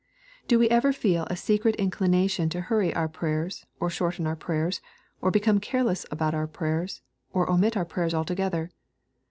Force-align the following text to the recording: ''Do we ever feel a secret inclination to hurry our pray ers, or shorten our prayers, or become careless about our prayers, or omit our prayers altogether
''Do 0.47 0.57
we 0.57 0.67
ever 0.71 0.91
feel 0.93 1.27
a 1.29 1.35
secret 1.37 1.75
inclination 1.75 2.49
to 2.49 2.61
hurry 2.61 2.91
our 2.91 3.07
pray 3.07 3.33
ers, 3.33 3.67
or 3.79 3.91
shorten 3.91 4.25
our 4.25 4.35
prayers, 4.35 4.81
or 5.21 5.29
become 5.29 5.59
careless 5.59 6.07
about 6.09 6.33
our 6.33 6.47
prayers, 6.47 7.03
or 7.33 7.47
omit 7.47 7.77
our 7.77 7.85
prayers 7.85 8.15
altogether 8.15 8.71